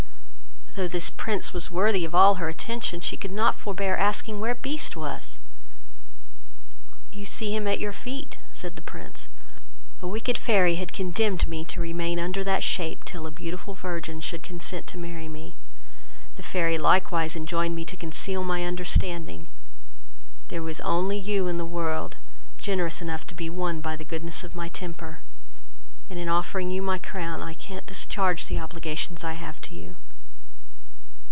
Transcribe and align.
Though 0.77 0.87
this 0.87 1.09
Prince 1.09 1.51
was 1.53 1.69
worthy 1.69 2.05
of 2.05 2.15
all 2.15 2.35
her 2.35 2.47
attention, 2.47 3.01
she 3.01 3.17
could 3.17 3.29
not 3.31 3.55
forbear 3.55 3.97
asking 3.97 4.39
where 4.39 4.55
Beast 4.55 4.95
was. 4.95 5.37
"You 7.11 7.25
see 7.25 7.53
him 7.53 7.67
at 7.67 7.81
your 7.81 7.91
feet, 7.91 8.37
(said 8.53 8.77
the 8.77 8.81
Prince): 8.81 9.27
a 10.01 10.07
wicked 10.07 10.37
fairy 10.37 10.75
had 10.75 10.93
condemned 10.93 11.45
me 11.45 11.65
to 11.65 11.81
remain 11.81 12.19
under 12.19 12.41
that 12.45 12.63
shape 12.63 13.03
till 13.03 13.27
a 13.27 13.31
beautiful 13.31 13.73
virgin 13.73 14.21
should 14.21 14.43
consent 14.43 14.87
to 14.87 14.97
marry 14.97 15.27
me: 15.27 15.57
the 16.37 16.41
fairy 16.41 16.77
likewise 16.77 17.35
enjoined 17.35 17.75
me 17.75 17.83
to 17.83 17.97
conceal 17.97 18.41
my 18.41 18.63
understanding; 18.63 19.49
there 20.47 20.63
was 20.63 20.79
only 20.81 21.19
you 21.19 21.47
in 21.47 21.57
the 21.57 21.65
world 21.65 22.15
generous 22.57 23.01
enough 23.01 23.27
to 23.27 23.35
be 23.35 23.49
won 23.49 23.81
by 23.81 23.97
the 23.97 24.05
goodness 24.05 24.41
of 24.45 24.55
my 24.55 24.69
temper; 24.69 25.19
and 26.09 26.17
in 26.17 26.29
offering 26.29 26.71
you 26.71 26.81
my 26.81 26.97
crown, 26.97 27.41
I 27.43 27.55
can't 27.55 27.85
discharge 27.85 28.45
the 28.47 28.57
obligations 28.59 29.21
I 29.21 29.33
have 29.33 29.59
to 29.67 29.75
you." 29.75 29.97